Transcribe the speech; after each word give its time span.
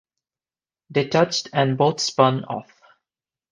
They 0.89 1.09
touched, 1.09 1.49
and 1.53 1.77
both 1.77 1.99
spun 1.99 2.43
off. 2.45 2.81